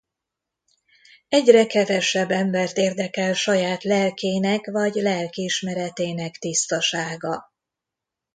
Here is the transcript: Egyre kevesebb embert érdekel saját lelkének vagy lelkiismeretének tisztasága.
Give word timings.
Egyre 1.27 1.65
kevesebb 1.67 2.31
embert 2.31 2.77
érdekel 2.77 3.33
saját 3.33 3.83
lelkének 3.83 4.65
vagy 4.71 4.93
lelkiismeretének 4.93 6.35
tisztasága. 6.37 7.51